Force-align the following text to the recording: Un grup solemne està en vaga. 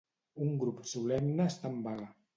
Un 0.45 0.55
grup 0.63 0.81
solemne 0.93 1.49
està 1.53 1.73
en 1.75 1.81
vaga. 1.91 2.13